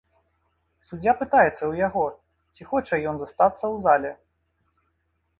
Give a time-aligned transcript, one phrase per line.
[0.87, 2.05] Суддзя пытаецца ў яго,
[2.55, 4.11] ці хоча ён застацца ў зале.